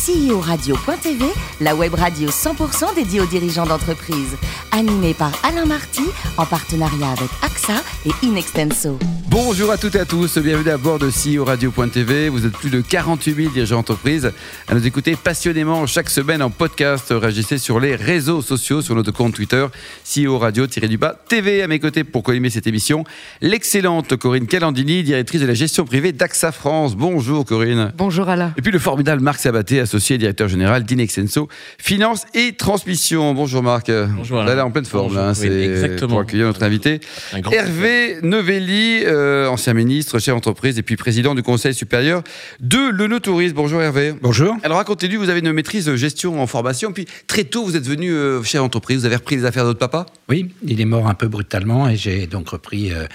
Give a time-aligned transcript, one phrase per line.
[0.00, 1.26] CEO-radio.tv,
[1.60, 4.34] la web radio 100% dédiée aux dirigeants d'entreprise.
[4.72, 6.04] Animée par Alain Marty,
[6.38, 7.74] en partenariat avec AXA
[8.06, 8.98] et Inextenso.
[9.28, 12.30] Bonjour à toutes et à tous, bienvenue à bord de CEO Radio.tv.
[12.30, 14.32] Vous êtes plus de 48 000 dirigeants d'entreprise
[14.68, 17.08] à nous écouter passionnément chaque semaine en podcast.
[17.10, 19.66] Réagissez sur les réseaux sociaux, sur notre compte Twitter,
[20.04, 21.62] CEO Radio-du-bas TV.
[21.62, 23.04] À mes côtés pour co-animer cette émission,
[23.40, 26.96] l'excellente Corinne Calandini, directrice de la gestion privée d'AXA France.
[26.96, 27.92] Bonjour Corinne.
[27.96, 28.54] Bonjour Alain.
[28.56, 31.48] Et puis le formidable Marc Sabaté, associé et directeur général d'Inexenso
[31.78, 33.34] Finance et Transmission.
[33.34, 33.90] Bonjour Marc.
[33.90, 34.54] Bonjour Alain.
[34.54, 35.20] Là, en pleine forme, Bonjour.
[35.20, 36.08] là, Oui, c'est exactement.
[36.10, 37.00] pour accueillir notre invité.
[37.32, 42.22] Un grand Hervé Novelli, euh, ancien ministre, chef d'entreprise et puis président du Conseil supérieur
[42.60, 43.56] de l'Eunotourisme.
[43.56, 44.14] Bonjour Hervé.
[44.22, 44.56] Bonjour.
[44.62, 47.86] Alors racontez-nous, vous avez une maîtrise de gestion en formation, puis très tôt vous êtes
[47.86, 50.06] venu euh, chef d'entreprise, vous avez repris les affaires de votre papa?
[50.28, 53.06] Oui, il est mort un peu brutalement et j'ai donc repris euh,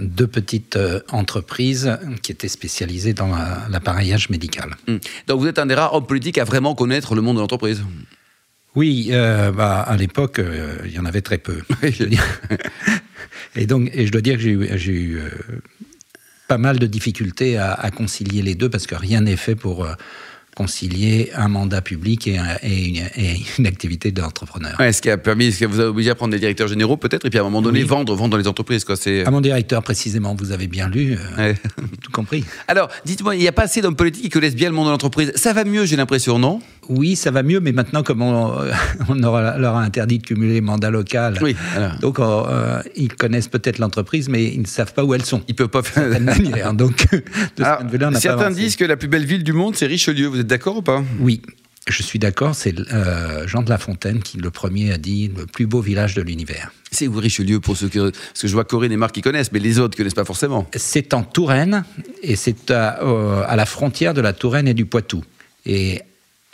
[0.00, 4.70] deux petites euh, entreprises qui étaient spécialisées dans la- l'appareillage médical.
[4.88, 4.96] Hmm.
[5.28, 7.82] Donc vous êtes un des rares hommes politiques à vraiment connaître le monde de l'entreprise.
[8.74, 11.58] Oui, euh, bah, à l'époque, euh, il y en avait très peu.
[13.56, 15.28] Et donc, et je dois dire que j'ai eu, euh,
[16.48, 19.84] pas mal de difficultés à, à concilier les deux parce que rien n'est fait pour
[19.84, 19.92] euh,
[20.56, 24.76] concilier un mandat public et, un- et une, et une activité d'entrepreneur.
[24.78, 26.96] Ouais, ce qui a permis, ce qui vous a obligé à prendre des directeurs généraux
[26.96, 27.86] peut-être, et puis à un moment donné Oui.
[27.88, 28.84] vendre, vendre dans les entreprises.
[28.84, 28.96] Quoi.
[29.26, 31.54] À mon directeur, précisément, vous avez bien lu, euh, Ouais.
[32.02, 32.44] tout compris.
[32.68, 34.90] Alors, dites-moi, il n'y a pas assez d'hommes politiques qui connaissent bien le monde de
[34.90, 35.32] l'entreprise.
[35.36, 36.60] Ça va mieux, j'ai l'impression, non?
[36.88, 38.52] Oui, ça va mieux, mais maintenant, comme on,
[39.08, 40.60] on aura, leur a interdit de cumuler
[41.40, 41.94] Oui, voilà.
[42.00, 45.42] donc euh, ils connaissent peut-être l'entreprise, mais ils ne savent pas où elles sont.
[45.48, 46.20] Ils peuvent pas faire.
[46.20, 46.74] Manière.
[46.74, 47.06] Donc,
[47.56, 50.26] de Alors, on pas certains disent que la plus belle ville du monde, c'est Richelieu.
[50.26, 51.02] Vous êtes d'accord ou pas?
[51.20, 51.40] Oui,
[51.88, 52.54] je suis d'accord.
[52.54, 56.14] C'est euh, Jean de La Fontaine qui, le premier, a dit le plus beau village
[56.14, 56.70] de l'univers.
[56.90, 58.10] C'est où Richelieu pour ceux que.
[58.10, 60.24] Parce que je vois Corinne et Marc qui connaissent, mais les autres ne connaissent pas
[60.24, 60.68] forcément.
[60.76, 61.84] C'est en Touraine
[62.22, 65.24] et c'est à, euh, à la frontière de la Touraine et du Poitou.
[65.64, 66.02] Et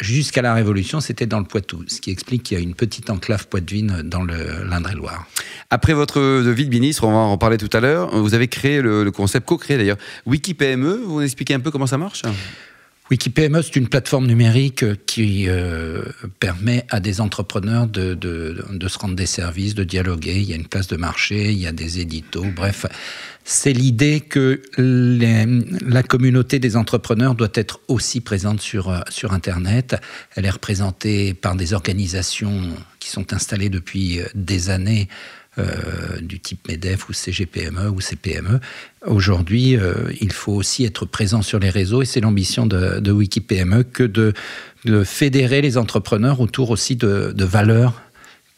[0.00, 3.10] jusqu'à la Révolution, c'était dans le Poitou, ce qui explique qu'il y a une petite
[3.10, 5.26] enclave poitevine dans le l'Indre-et-Loire.
[5.70, 6.20] Après votre
[6.52, 9.10] vie de ministre, on va en parler tout à l'heure, vous avez créé le, le
[9.10, 11.02] concept, co-créé d'ailleurs, Wiki PME.
[11.04, 12.22] Vous expliquez un peu comment ça marche?
[13.10, 16.02] WikiPME, c'est une plateforme numérique qui euh,
[16.40, 20.36] permet à des entrepreneurs de, de, de se rendre des services, de dialoguer.
[20.36, 22.84] Il y a une place de marché, il y a des éditos, bref.
[23.44, 25.46] C'est l'idée que les-
[25.86, 29.96] la communauté des entrepreneurs doit être aussi présente sur, euh, sur Internet.
[30.36, 32.60] Elle est représentée par des organisations
[32.98, 35.08] qui sont installées depuis euh, des années
[35.58, 38.60] euh, du type MEDEF ou CGPME ou CPME.
[39.06, 43.12] Aujourd'hui, euh, il faut aussi être présent sur les réseaux et c'est l'ambition de, de
[43.12, 44.32] WikiPME que de,
[44.84, 48.00] de fédérer les entrepreneurs autour aussi de, de valeurs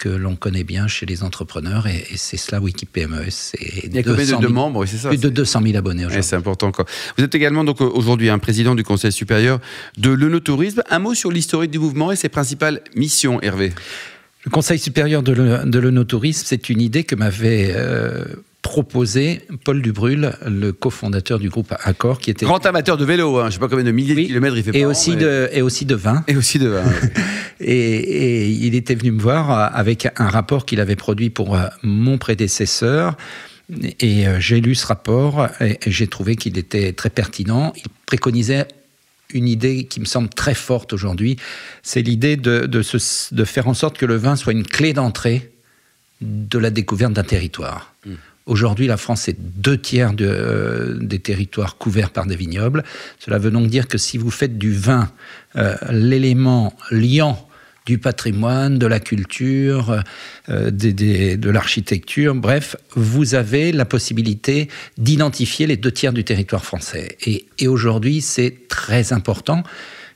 [0.01, 3.27] que l'on connaît bien chez les entrepreneurs et, et c'est cela WikiPME.
[3.29, 5.11] C'est Il y a combien de, 200 de 000 membres Oui, c'est ça.
[5.11, 6.25] Plus de 200 000 abonnés aujourd'hui.
[6.25, 6.73] c'est important.
[6.73, 6.87] Quoi.
[7.19, 9.61] Vous êtes également donc euh, aujourd'hui un président du Conseil supérieur
[9.99, 10.83] de l'Eunotourisme.
[10.89, 13.73] Un mot sur l'historique du mouvement et ses principales missions, Hervé.
[14.45, 18.25] Le Conseil supérieur de l'œnotourisme, c'est une idée que m'avait euh,
[18.63, 23.43] proposée Paul Dubrul, le cofondateur du groupe Accor, qui était Grand amateur de vélo, hein.
[23.43, 24.23] je ne sais pas combien de milliers Oui.
[24.23, 26.25] de kilomètres il fait et par an, aussi mais- de et aussi de vin.
[26.27, 26.83] Et aussi de vin.
[27.63, 31.55] Et, et il était venu me voir euh, avec un rapport qu'il avait produit pour
[31.55, 33.19] euh, mon prédécesseur.
[34.01, 37.75] Et euh, j'ai lu ce rapport et j'ai trouvé qu'il était très pertinent.
[37.77, 38.67] Il préconisait
[39.35, 41.37] une idée qui me semble très forte aujourd'hui.
[41.83, 44.93] C'est l'idée de, de, se- de faire en sorte que le vin soit une clé
[44.93, 45.51] d'entrée
[46.21, 47.95] de la découverte d'un territoire.
[48.47, 52.83] Aujourd'hui, la France est deux tiers de, euh, des territoires couverts par des vignobles.
[53.19, 55.11] Cela veut donc dire que si vous faites du vin
[55.57, 57.47] euh, l'élément liant
[57.91, 60.01] du patrimoine, de la culture,
[60.49, 67.19] euh, de l'architecture, bref, vous avez la possibilité d'identifier les deux tiers du territoire français.
[67.27, 69.65] Et, aujourd'hui, c'est très important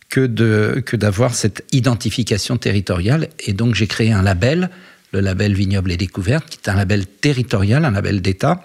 [0.08, 3.28] que d'avoir cette identification territoriale.
[3.40, 4.70] Et donc, j'ai créé un label,
[5.12, 8.62] le label Vignoble et Découverte, qui est un label territorial, un label d'État,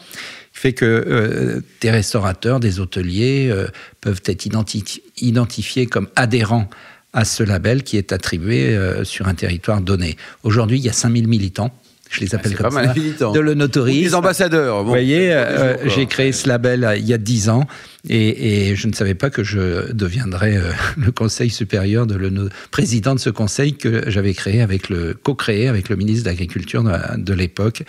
[0.53, 3.67] fait que euh, des restaurateurs, des hôteliers euh,
[4.01, 6.69] peuvent être identi- identifiés comme adhérents
[7.13, 10.15] à ce label qui est attribué euh, sur un territoire donné.
[10.43, 11.71] Aujourd'hui, il y a 5000 militants.
[12.11, 13.31] Je les appelle Ah, c'est comme pas ça.
[13.33, 14.01] De Ou l'onotourisme.
[14.01, 14.77] Des ambassadeurs.
[14.77, 17.67] Bon, Vous voyez, euh, j'ai créé ce label euh, il y a dix ans
[18.09, 22.49] et, et je ne savais pas que je deviendrais euh, le conseil supérieur de le
[22.71, 26.81] président de ce conseil que j'avais créé avec le co-créé avec le ministre de l'Agriculture
[26.83, 27.83] de, de l'époque.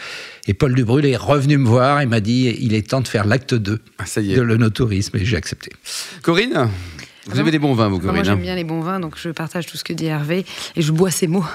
[0.47, 3.25] Et Paul Dubrul est revenu me voir et m'a dit il est temps de faire
[3.27, 4.37] l'acte 2 Ah, ça y est.
[4.37, 5.71] de l'onotourisme et j'ai accepté.
[6.21, 6.69] Corinne?
[7.33, 8.25] Vous avez des bons vins, vous, Enfin, moi, Corinne.
[8.25, 10.45] j'aime hein bien les bons vins, donc je partage tout ce que dit Hervé
[10.77, 11.45] et je bois ses mots.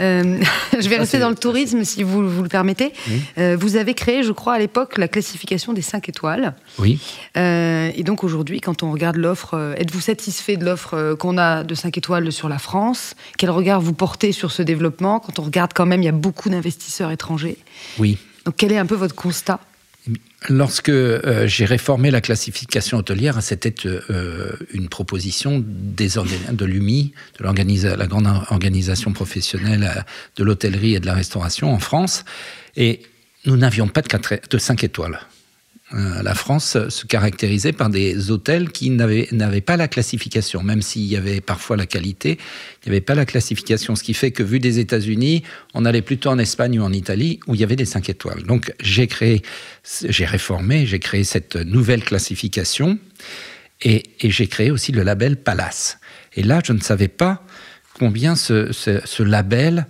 [0.00, 0.40] Euh,
[0.80, 2.92] je vais rester dans le tourisme, si vous, vous le permettez.
[3.36, 6.54] Euh, vous avez créé, je crois, à l'époque, la classification des 5 étoiles.
[6.78, 6.98] Oui.
[7.36, 11.74] Euh, et donc aujourd'hui, quand on regarde l'offre, êtes-vous satisfait de l'offre qu'on a de
[11.74, 13.14] 5 étoiles sur la France?
[13.36, 15.20] Quel regard vous portez sur ce développement?
[15.20, 17.58] Quand on regarde quand même, il y a beaucoup d'investisseurs étrangers.
[17.98, 18.16] Oui.
[18.46, 19.60] Donc quel est un peu votre constat?
[20.48, 26.08] Lorsque euh, j'ai réformé la classification hôtelière, c'était euh, une proposition des
[26.50, 30.00] de l'UMI, de la grande organisation professionnelle euh,
[30.36, 32.24] de l'hôtellerie et de la restauration en France,
[32.76, 33.02] et
[33.46, 34.08] nous n'avions pas de,
[34.50, 35.20] de 5 étoiles.
[35.94, 41.04] Euh, la France se caractérisait par des hôtels qui n'avaient pas la classification, même s'il
[41.04, 42.38] y avait parfois la qualité,
[42.84, 43.94] il n'y avait pas la classification.
[43.94, 45.42] Ce qui fait que, vu des États-Unis,
[45.74, 48.42] on allait plutôt en Espagne ou en Italie où il y avait des 5 étoiles.
[48.44, 49.42] Donc j'ai créé,
[50.08, 52.98] j'ai réformé, j'ai créé cette nouvelle classification
[53.82, 55.98] et, j'ai créé aussi le label Palace.
[56.34, 57.44] Et là, je ne savais pas
[57.98, 59.86] combien ce, label,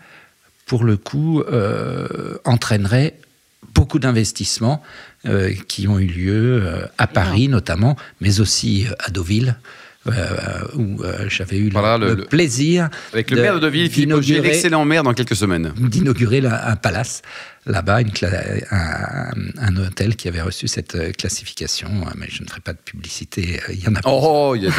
[0.66, 3.14] pour le coup, euh, entraînerait
[3.74, 4.82] beaucoup d'investissements
[5.68, 11.02] qui ont eu lieu euh, à Paris notamment, mais aussi euh, à Deauville, euh, où
[11.02, 14.36] euh, j'avais eu le- Voilà, le- le, le- plaisir Avec le maire de Philippe Augier,
[14.36, 15.72] d'inaugurer- l'excellent maire dans quelques semaines.
[15.78, 17.22] d'inaugurer un palace
[17.66, 18.00] là-bas,
[18.72, 21.88] un, un hôtel qui avait reçu cette euh, classification.
[21.88, 24.64] Euh, Mais je ne ferai pas de publicité, euh, il y en a Oh, il
[24.64, 24.76] y a des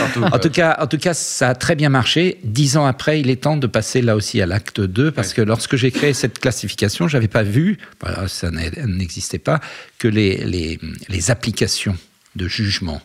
[0.00, 0.22] partout.
[0.34, 2.38] en tout, cas, en tout cas, ça a très bien marché.
[2.42, 5.42] Dix ans après, il est temps de passer là aussi à l'acte 2, parce que
[5.42, 7.78] lorsque j'ai créé cette classification, j'avais pas vu,
[8.26, 9.60] ça n'existait pas,
[9.98, 11.96] que les, les, les applications
[12.36, 13.00] de jugement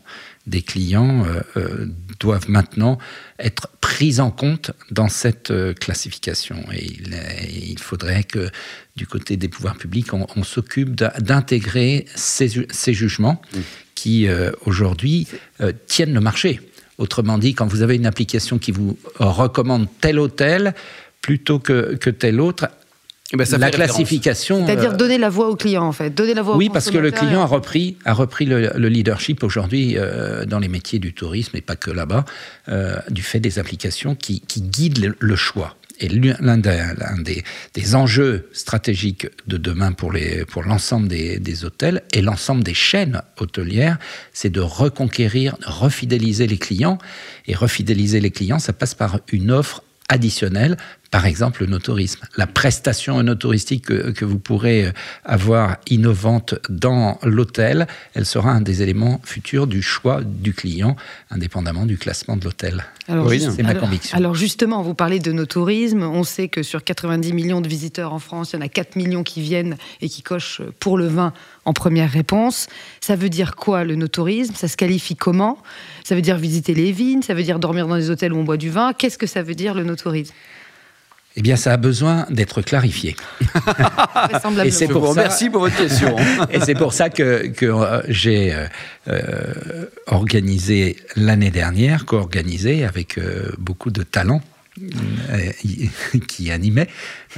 [0.48, 1.86] des clients euh, euh,
[2.20, 2.98] doivent maintenant
[3.38, 6.64] être prises en compte dans cette euh, classification.
[6.74, 6.86] Et
[7.70, 8.50] il, faudrait que
[8.96, 13.42] du côté des pouvoirs publics, on, on s'occupe d'in- d'intégrer ces, ju- ces jugements
[13.96, 15.28] qui, euh, aujourd'hui,
[15.62, 16.60] euh, tiennent le marché.
[16.98, 20.74] Autrement dit, quand vous avez une application qui vous recommande tel hôtel
[21.22, 22.68] plutôt que, que tel autre,
[23.34, 24.66] ben, ça la classification...
[24.66, 26.10] C'est-à-dire euh, donner la voix au client, en fait.
[26.10, 28.90] Donner la voix au oui, parce que le client a repris, a repris le, le
[28.90, 32.26] leadership aujourd'hui euh, dans les métiers du tourisme et pas que là-bas,
[32.70, 35.76] euh, du fait des applications qui, qui guident le, le choix.
[36.02, 37.44] Et l'un des, l'un des,
[37.74, 42.74] des enjeux stratégiques de demain pour les- pour l'ensemble des, des hôtels et l'ensemble des
[42.74, 43.98] chaînes hôtelières,
[44.31, 47.00] c'est de reconquérir, de refidéliser les clients.
[47.48, 50.78] Et refidéliser les clients, ça passe par une offre additionnelle,
[51.11, 52.25] par exemple le no-tourisme.
[52.38, 54.91] La prestation no-touristique que, que vous pourrez euh,
[55.25, 60.95] avoir innovante dans l'hôtel, elle sera un des éléments futurs du choix du client,
[61.31, 62.85] indépendamment du classement de l'hôtel.
[63.09, 64.15] Oui, c'est ma alors- conviction.
[64.15, 66.03] Alors justement, vous parlez de nos tourismes.
[66.03, 68.95] On sait que sur 90 millions de visiteurs en France, il y en a 4
[68.95, 71.33] millions qui viennent et qui cochent pour le vin
[71.65, 72.67] en première réponse.
[73.01, 74.53] Ça veut dire quoi le no-tourisme?
[74.56, 75.57] Ça se qualifie comment?
[76.03, 77.21] Ça veut dire visiter les vignes?
[77.23, 78.94] Ça veut dire dormir dans des hôtels où on boit du vin?
[78.94, 80.33] Qu'est-ce que ça veut dire le no-tourisme?
[81.39, 83.15] Eh bien, ça a besoin d'être clarifié.
[84.65, 86.13] Et c'est pour ça- remercie pour votre question.
[86.51, 88.68] Et c'est pour ça que, que, euh, j'ai euh,
[89.07, 94.41] euh, organisé l'année dernière, co-organisé avec euh, beaucoup de talent
[96.27, 96.88] qui animait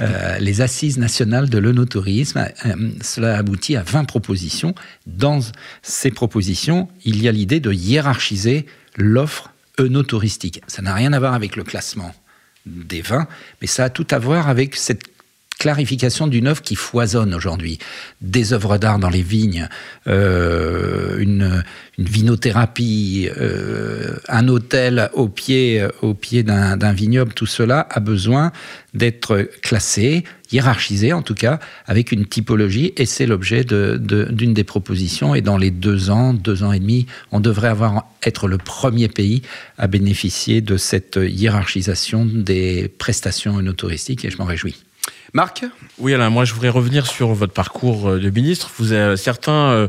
[0.00, 2.48] euh, les assises nationales de l'onotourisme.
[2.66, 4.74] Euh, cela aboutit à 20 propositions.
[5.06, 5.38] Dans
[5.82, 8.66] ces propositions, il y a l'idée de hiérarchiser
[8.96, 10.60] l'offre œnotouristique.
[10.66, 12.12] Ça n'a rien à voir avec le classement
[12.66, 13.26] des vins,
[13.60, 15.02] mais ça a tout à voir avec cette
[15.62, 17.78] clarification d'une œuvre qui foisonne aujourd'hui.
[18.20, 19.68] Des œuvres d'art dans les vignes,
[20.08, 21.62] euh, une,
[21.98, 28.50] vinothérapie, euh, un hôtel au pied, au pied d'un vignoble, tout cela a besoin
[28.92, 35.36] d'être classé, hiérarchisé en tout cas, avec une typologie, et c'est l'objet d'une des propositions.
[35.36, 39.06] Et dans les deux ans, deux ans et demi, on devrait avoir, être le premier
[39.06, 39.42] pays
[39.78, 44.82] à bénéficier de cette hiérarchisation des prestations œnotouristiques, et je m'en réjouis.
[45.34, 45.64] Marc
[45.98, 48.70] Oui, Alain, moi je voudrais revenir sur votre parcours euh, de ministre.
[48.78, 49.88] Vous avez- certains euh,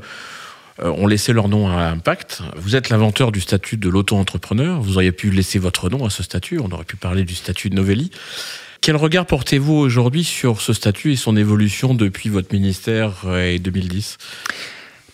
[0.81, 2.41] euh, ont laissé leur nom à Impact.
[2.55, 4.81] Vous êtes l'inventeur du statut de l'auto-entrepreneur.
[4.81, 6.59] Vous auriez pu laisser votre nom à ce statut.
[6.59, 8.09] On aurait pu parler du statut de Novelli.
[8.79, 13.59] Quel regard portez-vous aujourd'hui sur ce statut et son évolution depuis votre ministère euh, et
[13.59, 14.17] 2010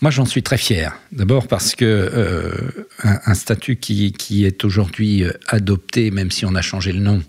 [0.00, 0.92] Moi, j'en suis très fier.
[1.10, 6.44] D'abord parce que euh, un, un statut qui, qui est aujourd'hui euh, adopté, même si
[6.46, 7.20] on a changé le nom,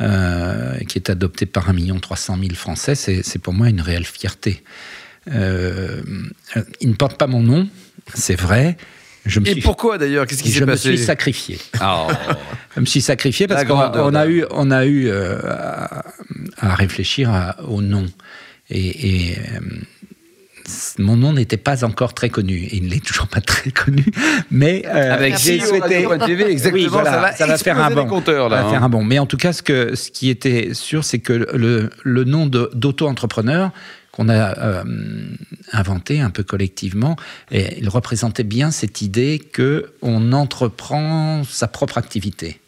[0.00, 4.62] euh, qui est adopté par 1 300 000 Français, c'est pour moi une réelle fierté.
[5.30, 6.00] Euh,
[6.80, 7.68] il ne porte pas mon nom,
[8.14, 8.76] c'est vrai.
[9.24, 10.26] Je me Et suis, pourquoi d'ailleurs?
[10.26, 10.96] Qu'est-ce qui je s'est me passé?
[10.96, 11.58] suis sacrifié.
[11.78, 12.08] Ah,
[12.74, 16.04] Je me suis sacrifié parce qu'on a, a eu, on a eu euh, à,
[16.58, 18.06] à réfléchir à- au nom.
[18.70, 19.60] Et, et, euh,
[20.98, 22.56] mon nom n'était pas encore très connu.
[22.56, 24.04] Et il n'est toujours pas très connu.
[24.50, 26.06] Mais euh, avec j'ai souhaité.
[26.26, 28.06] TV, exactement, ça va, ça va faire un bon.
[28.06, 29.04] Compteurs, là, ça va faire un bon.
[29.04, 32.46] Mais en tout cas, ce, que, ce qui était sûr, c'est que le, le nom
[32.46, 33.70] d'auto-entrepreneur
[34.12, 34.84] qu'on a euh,
[35.72, 37.16] inventé un peu collectivement,
[37.50, 42.60] et il représentait bien cette idée que on entreprend sa propre activité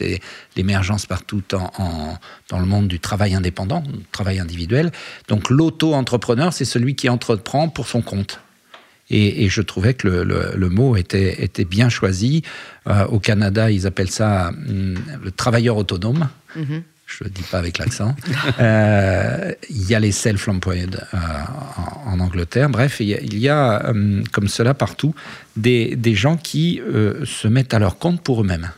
[0.00, 0.20] c'est
[0.56, 2.16] l'émergence partout en,
[2.48, 4.90] dans le monde du travail indépendant, du travail individuel.
[5.28, 8.40] Donc l'auto-entrepreneur, c'est celui qui entreprend pour son compte.
[9.12, 12.42] Et, je trouvais que le, mot était, était, bien choisi.
[12.86, 16.28] Euh, au Canada, ils appellent ça hum, le travailleur autonome.
[16.56, 16.82] Mm-hmm.
[17.06, 18.14] Je ne le dis pas avec l'accent.
[18.60, 21.16] Euh, il y a les self-employed euh,
[22.06, 22.68] en, Angleterre.
[22.68, 25.14] Bref, il y a, hum, comme cela partout
[25.56, 26.80] des, des gens qui
[27.24, 28.70] se mettent à leur compte pour eux-mêmes.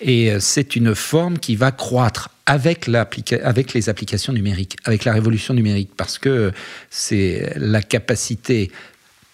[0.00, 5.54] Et euh, c'est une forme qui va croître avec, les applications numériques, avec la révolution
[5.54, 6.52] numérique, parce que
[6.90, 8.70] c'est la capacité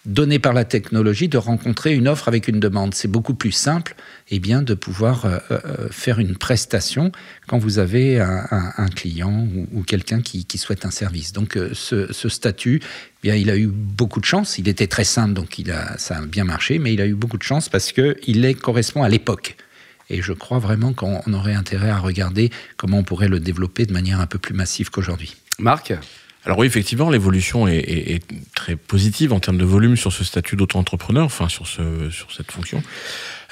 [0.07, 2.95] donnée par la technologie de rencontrer une offre avec une demande.
[2.95, 3.95] C'est beaucoup plus simple
[4.31, 7.13] eh bien, de pouvoir euh, euh, faire une prestation
[7.47, 11.33] quand vous avez un, client ou, quelqu'un qui, souhaite un service.
[11.33, 12.89] Donc ce, statut, eh
[13.23, 14.59] bien, il a eu beaucoup de chance.
[14.59, 17.15] Il était très simple, donc il a, ça a bien marché, mais il a eu
[17.15, 19.57] beaucoup de chance parce qu'il correspond à l'époque.
[20.13, 23.93] Et je crois vraiment qu'on aurait intérêt à regarder comment on pourrait le développer de
[23.93, 25.35] manière un peu plus massive qu'aujourd'hui.
[25.59, 25.95] Marc
[26.45, 28.21] alors oui, effectivement, l'évolution est,
[28.53, 32.51] très positive en termes de volume sur ce statut d'auto-entrepreneur, enfin sur, ce, sur cette
[32.51, 32.83] fonction.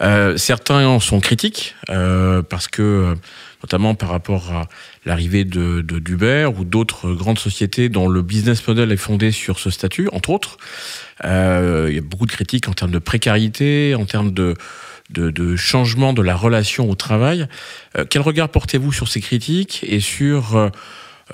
[0.01, 3.15] Euh, certains en sont critiques euh, parce que,
[3.63, 4.67] notamment par rapport à
[5.05, 9.71] l'arrivée de d'Uber ou d'autres grandes sociétés dont le business model est fondé sur ce
[9.71, 10.57] statut, entre autres,
[11.25, 14.57] euh, il y a beaucoup de critiques en termes de précarité, en termes de
[15.11, 17.47] de, changement de la relation au travail.
[17.97, 20.69] Euh, quel regard portez-vous sur ces critiques et sur, euh,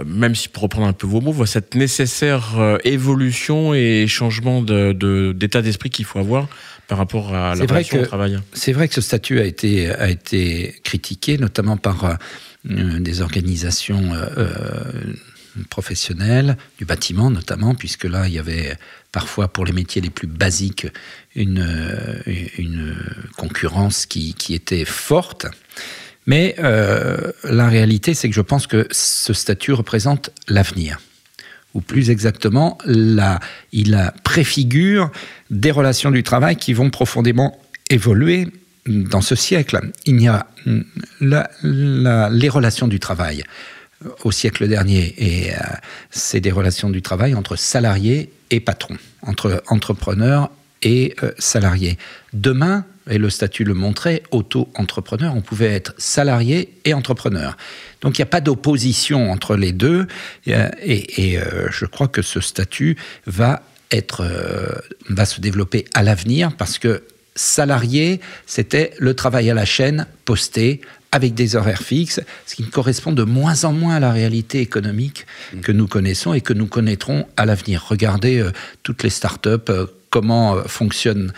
[0.04, 5.62] même si pour reprendre un peu vos mots, cette nécessaire euh, évolution et changement d'état
[5.62, 6.49] d'esprit qu'il faut avoir
[6.88, 10.09] par rapport à la relation au travail C'est vrai que ce statut a été, a
[10.09, 12.16] été critiqué, notamment par
[12.64, 14.12] des organisations
[15.64, 18.76] professionnels, du bâtiment notamment, puisque là, il y avait
[19.12, 20.86] parfois pour les métiers les plus basiques
[21.34, 22.94] une, euh,
[23.36, 25.46] concurrence qui, était forte.
[26.26, 31.00] Mais euh, la réalité, c'est que je pense que ce statut représente l'avenir.
[31.75, 35.10] Ou plus exactement, il préfigure
[35.50, 37.60] des relations du travail qui vont profondément
[37.90, 38.48] évoluer
[38.86, 39.80] dans ce siècle.
[40.06, 40.46] Il y a
[41.20, 43.44] les relations du travail
[44.25, 45.15] au siècle dernier.
[45.19, 45.59] Et euh,
[46.11, 50.50] c'est des relations du travail entre salariés et patrons, entre entrepreneurs
[50.83, 51.99] et euh, salariés.
[52.33, 57.57] Demain, et le statut le montrait, auto-entrepreneur, on pouvait être salarié et entrepreneur.
[58.00, 60.07] Donc il n'y a pas d'opposition entre les deux,
[60.49, 61.38] euh, et,
[61.71, 63.62] je crois que ce statut va
[65.09, 67.05] va se développer à l'avenir parce que
[67.37, 70.81] salarié, c'était le travail à la chaîne posté
[71.12, 75.26] avec des horaires fixes, ce qui correspond de moins en moins à la réalité économique
[75.62, 77.84] que nous connaissons et que nous connaîtrons à l'avenir.
[77.88, 81.32] Regardez euh, toutes les start-up, euh, comment euh, fonctionnent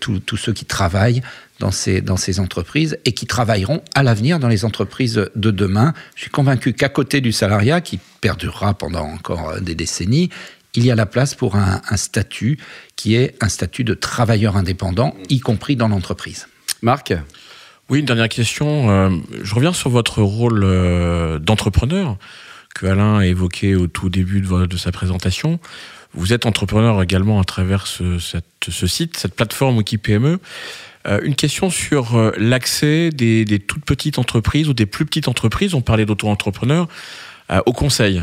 [0.00, 1.22] tous ceux qui travaillent
[1.58, 5.94] dans ces, dans ces entreprises et qui travailleront à l'avenir dans les entreprises de demain.
[6.14, 10.30] Je suis convaincu qu'à côté du salariat, qui perdurera pendant encore des décennies,
[10.74, 12.58] il y a la place pour un, un statut
[12.96, 16.48] qui est un statut de travailleur indépendant, y compris dans l'entreprise.
[16.82, 17.14] Marc?
[17.90, 18.90] Oui, une dernière question.
[18.90, 19.10] Euh,
[19.42, 22.16] je reviens sur votre rôle euh, d'entrepreneur
[22.74, 25.60] que Alain a évoqué au tout début de, sa présentation.
[26.14, 28.18] Vous êtes entrepreneur également à travers ce,
[28.86, 30.38] site, cette plateforme WikiPME.
[31.06, 35.82] Euh, une question sur l'accès des, toutes petites entreprises ou des plus petites entreprises, on
[35.82, 36.88] parlait d'auto-entrepreneurs,
[37.66, 38.22] au conseil.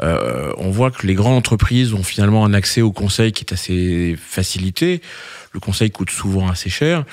[0.00, 4.14] on voit que les grandes entreprises ont finalement un accès au conseil qui est assez
[4.20, 5.00] facilité.
[5.52, 7.04] Le conseil coûte souvent assez cher.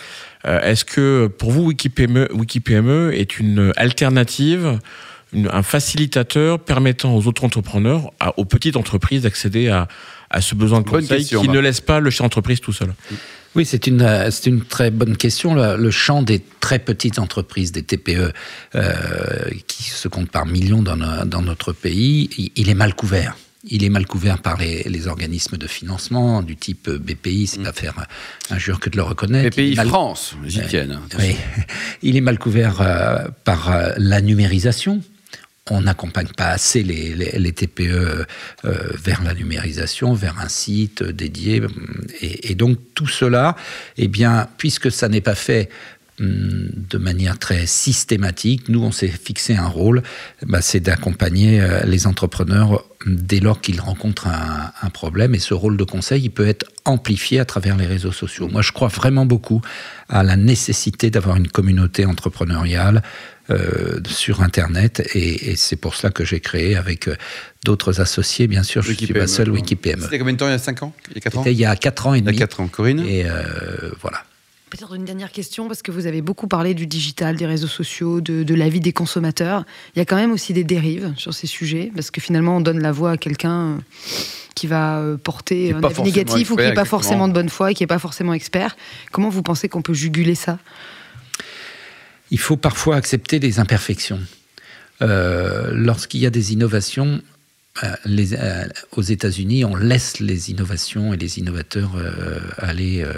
[0.46, 4.80] Euh, est-ce que pour vous, WikiPME, WikiPME est une alternative,
[5.34, 9.88] un facilitateur permettant aux autres entrepreneurs, aux petites entreprises d'accéder à,
[10.42, 12.94] ce besoin de conseil qui ne laisse pas le chef d'entreprise tout seul?
[13.56, 15.54] Oui, c'est une, euh, c'est une très bonne question.
[15.54, 18.34] Le, champ des très petites entreprises, des TPE,
[18.74, 18.92] euh,
[19.68, 23.90] qui se comptent par millions dans, dans notre pays, il est mal couvert il est
[23.90, 27.64] mal couvert par les, organismes de financement du type BPI, c'est mm.
[27.64, 28.08] pas faire
[28.50, 29.56] injure que de le reconnaître.
[29.56, 30.88] BPI France, j'y tiens.
[30.90, 31.18] Hein,
[32.02, 35.02] il est mal couvert euh, par euh, la numérisation.
[35.70, 38.26] On n'accompagne pas assez les, TPE euh,
[38.64, 41.62] vers la numérisation, vers un site dédié.
[42.20, 43.56] Et, et, donc tout cela,
[43.98, 45.70] eh bien, puisque ça n'est pas fait
[46.24, 48.70] de manière très systématique.
[48.70, 50.04] Nous, on s'est fixé un rôle,
[50.46, 55.36] bah, c'est d'accompagner euh, les entrepreneurs dès lors qu'il rencontre un, un, problème.
[55.36, 58.48] Et ce rôle de conseil, il peut être amplifié à travers les réseaux sociaux.
[58.48, 59.62] Moi, je crois vraiment beaucoup
[60.10, 63.02] à la nécessité d'avoir une communauté entrepreneuriale
[63.50, 65.06] euh, sur Internet.
[65.14, 67.18] Et, et c'est pour cela que j'ai créé avec euh,
[67.66, 68.82] d'autres associés, bien sûr.
[68.82, 70.02] Je ne suis pas seul, Wikipm.
[70.02, 70.94] C'était combien de temps Il y a 5 ans?
[71.10, 71.44] Il y a 4 ans?
[71.46, 72.38] Il y a 4 ans et demi.
[72.38, 73.02] Il y a 4 ans, Corinne?
[73.06, 74.24] Et euh, voilà.
[74.74, 78.22] Peut-être une dernière question, parce que vous avez beaucoup parlé du digital, des réseaux sociaux,
[78.22, 79.66] de, de, la vie des consommateurs.
[79.96, 82.60] Il y a quand même aussi des dérives sur ces sujets, parce que finalement, on
[82.60, 83.78] donne la voix à quelqu'un
[84.56, 87.70] qui va porter un avis négatif expert, ou qui n'est pas forcément de bonne foi
[87.70, 88.76] et qui n'est pas forcément expert.
[89.12, 90.58] Comment vous pensez qu'on peut juguler ça?
[92.32, 94.22] Il faut parfois accepter les imperfections.
[95.04, 97.22] Euh, Lorsqu'il y a des innovations,
[98.06, 103.02] les, euh, aux États-Unis, on laisse les innovations et les innovateurs euh, aller.
[103.02, 103.14] Euh,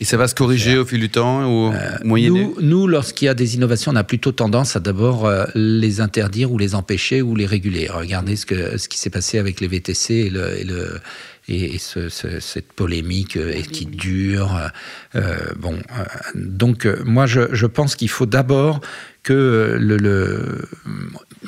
[0.00, 0.80] et ça va se corriger faire.
[0.80, 1.72] au fil du temps ou
[2.04, 6.00] moyenner Nous, nous lorsqu'il y a des innovations, on a plutôt tendance à d'abord les
[6.00, 7.88] interdire ou les empêcher ou les réguler.
[7.88, 11.00] Regardez ce, que, ce qui s'est passé avec les VTC et, le, et, le,
[11.48, 13.38] et ce, ce, cette polémique
[13.72, 14.70] qui dure.
[15.16, 16.04] Euh, bon, euh,
[16.34, 18.80] donc moi je, je pense qu'il faut d'abord
[19.22, 20.68] que le, le,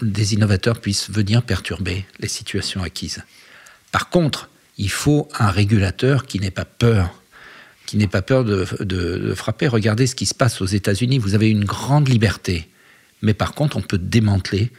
[0.02, 3.22] des innovateurs puissent venir perturber les situations acquises.
[3.92, 7.18] Par contre, il faut un régulateur qui n'ait pas peur
[7.84, 9.66] qui n'ait pas peur de, de, de, frapper.
[9.66, 11.18] Regardez ce qui se passe aux États-Unis.
[11.18, 12.70] Vous avez une grande liberté.
[13.20, 14.70] Mais par contre, on peut démanteler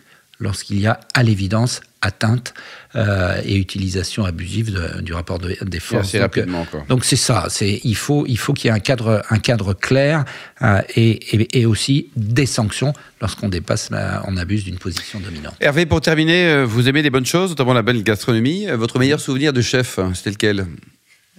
[0.43, 2.53] lorsqu'il y a à l'évidence atteinte
[2.95, 6.09] euh, et utilisation abusive de, du rapport de, des forces.
[6.09, 6.83] Assez rapidement, quoi.
[6.89, 7.47] Donc c'est ça.
[7.49, 10.25] C'est il faut il faut qu'il y ait un cadre un cadre clair
[10.61, 15.55] euh, et, et, et, aussi des sanctions lorsqu'on dépasse la, on abuse d'une position dominante.
[15.61, 18.67] Hervé, pour terminer, vous aimez les bonnes choses, notamment la belle gastronomie.
[18.67, 20.67] Votre meilleur souvenir de chef, c'était lequel?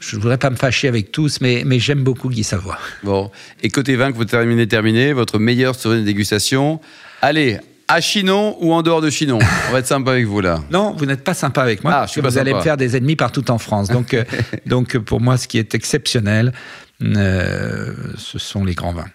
[0.01, 2.79] Je ne voudrais pas me fâcher avec tous, mais, mais j'aime beaucoup Guy Savoie.
[3.05, 3.31] Bon.
[3.63, 6.81] Et côté vin que vous terminez, terminé, votre meilleur souvenir de dégustation.
[7.23, 9.39] Allez, à Chinon ou en dehors de Chinon
[9.69, 10.61] On va être sympa avec vous là.
[10.71, 11.93] Non, vous n'êtes pas sympa avec moi.
[11.95, 12.41] Ah, parce que vous sympa.
[12.41, 13.89] allez me faire des ennemis partout en France.
[13.89, 14.25] Donc, euh,
[14.67, 16.53] donc pour moi, ce qui est exceptionnel,
[17.03, 19.07] euh, ce sont les grands vins.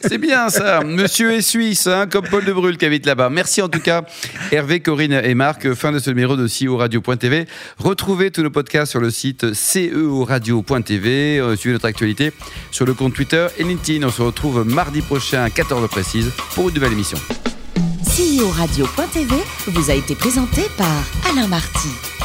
[0.00, 0.82] C'est bien ça.
[0.82, 3.28] Monsieur est suisse, hein, comme Paul de Brûle qui habite là-bas.
[3.30, 4.02] Merci en tout cas,
[4.50, 5.74] Hervé, Corinne et Marc.
[5.74, 7.46] Fin de ce numéro de CEO Radio.tv.
[7.78, 11.38] Retrouvez tous nos podcasts sur le site ceoradio.tv.
[11.38, 12.32] Euh, suivez notre actualité
[12.70, 14.06] sur le compte Twitter et LinkedIn.
[14.06, 17.18] On se retrouve mardi prochain à 14h précise pour une nouvelle émission.
[18.04, 19.34] CEO Radio.tv
[19.66, 22.19] vous a été présenté par Alain Marty.